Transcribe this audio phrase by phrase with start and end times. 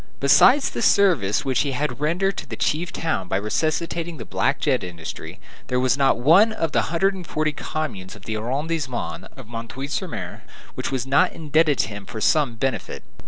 [0.19, 4.59] Besides the service which he had rendered to the chief town by resuscitating the black
[4.59, 8.35] jet industry, there was not one out of the hundred and forty communes of the
[8.35, 9.67] arrondissement of M.
[9.87, 10.41] sur M.
[10.73, 13.03] which was not indebted to him for some benefit.